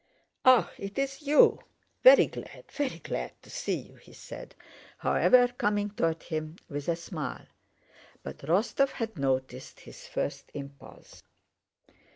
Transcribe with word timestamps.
"Ah, 0.45 0.71
it's 0.79 1.21
you? 1.21 1.59
Very 2.01 2.25
glad, 2.25 2.63
very 2.71 2.97
glad 2.97 3.39
to 3.43 3.51
see 3.51 3.75
you," 3.75 3.93
he 3.97 4.13
said, 4.13 4.55
however, 4.97 5.47
coming 5.49 5.91
toward 5.91 6.23
him 6.23 6.55
with 6.67 6.87
a 6.89 6.95
smile. 6.95 7.45
But 8.23 8.39
Rostóv 8.39 8.89
had 8.93 9.19
noticed 9.19 9.81
his 9.81 10.07
first 10.07 10.49
impulse. 10.55 11.21